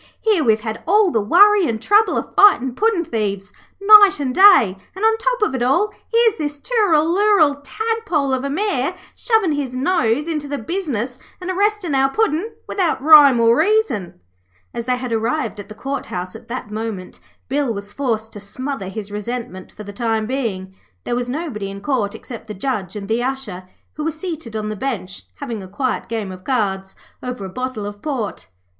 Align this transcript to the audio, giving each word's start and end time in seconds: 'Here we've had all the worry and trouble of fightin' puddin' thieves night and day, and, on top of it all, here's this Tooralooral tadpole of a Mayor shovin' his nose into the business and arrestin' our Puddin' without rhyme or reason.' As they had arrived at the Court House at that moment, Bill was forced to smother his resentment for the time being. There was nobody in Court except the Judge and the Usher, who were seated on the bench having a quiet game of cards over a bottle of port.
'Here 0.19 0.43
we've 0.43 0.61
had 0.61 0.81
all 0.87 1.11
the 1.11 1.21
worry 1.21 1.67
and 1.67 1.79
trouble 1.79 2.17
of 2.17 2.33
fightin' 2.33 2.73
puddin' 2.73 3.05
thieves 3.05 3.53
night 3.79 4.19
and 4.19 4.33
day, 4.33 4.75
and, 4.95 5.05
on 5.05 5.15
top 5.19 5.43
of 5.43 5.53
it 5.53 5.61
all, 5.61 5.93
here's 6.11 6.37
this 6.37 6.59
Tooralooral 6.59 7.61
tadpole 7.63 8.33
of 8.33 8.43
a 8.43 8.49
Mayor 8.49 8.95
shovin' 9.15 9.51
his 9.51 9.75
nose 9.75 10.27
into 10.27 10.47
the 10.47 10.57
business 10.57 11.19
and 11.39 11.51
arrestin' 11.51 11.93
our 11.93 12.09
Puddin' 12.09 12.49
without 12.67 12.99
rhyme 12.99 13.39
or 13.39 13.55
reason.' 13.55 14.19
As 14.73 14.85
they 14.85 14.97
had 14.97 15.13
arrived 15.13 15.59
at 15.59 15.69
the 15.69 15.75
Court 15.75 16.07
House 16.07 16.35
at 16.35 16.47
that 16.47 16.71
moment, 16.71 17.19
Bill 17.47 17.71
was 17.71 17.93
forced 17.93 18.33
to 18.33 18.39
smother 18.39 18.87
his 18.87 19.11
resentment 19.11 19.71
for 19.71 19.83
the 19.83 19.93
time 19.93 20.25
being. 20.25 20.73
There 21.03 21.15
was 21.15 21.29
nobody 21.29 21.69
in 21.69 21.79
Court 21.79 22.15
except 22.15 22.47
the 22.47 22.55
Judge 22.55 22.95
and 22.95 23.07
the 23.07 23.21
Usher, 23.23 23.65
who 23.93 24.03
were 24.03 24.09
seated 24.09 24.55
on 24.55 24.69
the 24.69 24.75
bench 24.75 25.27
having 25.35 25.61
a 25.61 25.67
quiet 25.67 26.07
game 26.07 26.31
of 26.31 26.43
cards 26.43 26.95
over 27.21 27.45
a 27.45 27.49
bottle 27.49 27.85
of 27.85 28.01
port. 28.01 28.47